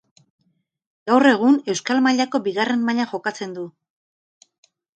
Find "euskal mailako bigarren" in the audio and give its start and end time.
1.75-2.89